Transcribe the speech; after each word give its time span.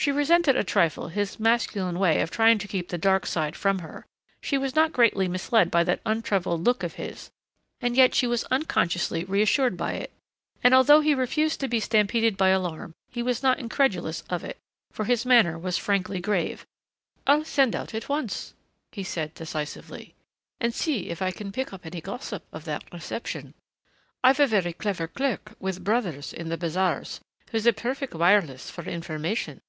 She 0.00 0.10
resented 0.12 0.56
a 0.56 0.64
trifle 0.64 1.08
his 1.08 1.38
masculine 1.38 1.98
way 1.98 2.22
of 2.22 2.30
trying 2.30 2.56
to 2.60 2.66
keep 2.66 2.88
the 2.88 2.96
dark 2.96 3.26
side 3.26 3.54
from 3.54 3.80
her; 3.80 4.06
she 4.40 4.56
was 4.56 4.74
not 4.74 4.94
greatly 4.94 5.28
misled 5.28 5.70
by 5.70 5.84
that 5.84 6.00
untroubled 6.06 6.64
look 6.64 6.82
of 6.82 6.94
his 6.94 7.30
and 7.82 7.94
yet 7.94 8.14
she 8.14 8.26
was 8.26 8.44
unconsciously 8.44 9.24
reassured 9.24 9.76
by 9.76 9.92
it.... 9.92 10.10
And 10.64 10.72
although 10.72 11.02
he 11.02 11.14
refused 11.14 11.60
to 11.60 11.68
be 11.68 11.80
stampeded 11.80 12.38
by 12.38 12.48
alarm 12.48 12.94
he 13.10 13.22
was 13.22 13.42
not 13.42 13.58
incredulous 13.58 14.22
of 14.30 14.42
it, 14.42 14.56
for 14.90 15.04
his 15.04 15.26
manner 15.26 15.58
was 15.58 15.76
frankly 15.76 16.18
grave. 16.18 16.64
"I'll 17.26 17.44
send 17.44 17.76
out 17.76 17.92
at 17.94 18.08
once," 18.08 18.54
he 18.92 19.02
said 19.04 19.34
decisively, 19.34 20.14
"and 20.58 20.72
see 20.74 21.10
if 21.10 21.20
I 21.20 21.30
can 21.30 21.52
pick 21.52 21.74
up 21.74 21.84
any 21.84 22.00
gossip 22.00 22.42
of 22.54 22.64
that 22.64 22.90
reception. 22.90 23.52
I've 24.24 24.40
a 24.40 24.46
very 24.46 24.72
clever 24.72 25.08
clerk 25.08 25.52
with 25.60 25.84
brothers 25.84 26.32
in 26.32 26.48
the 26.48 26.56
bazaars 26.56 27.20
who 27.50 27.58
is 27.58 27.66
a 27.66 27.74
perfect 27.74 28.14
wireless 28.14 28.70
for 28.70 28.82
information. 28.84 29.60